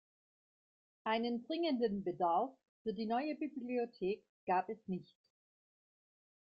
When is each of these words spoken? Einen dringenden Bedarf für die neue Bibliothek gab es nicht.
Einen 1.03 1.43
dringenden 1.43 2.03
Bedarf 2.03 2.49
für 2.81 2.91
die 2.91 3.05
neue 3.05 3.35
Bibliothek 3.35 4.23
gab 4.47 4.67
es 4.69 4.87
nicht. 4.87 5.15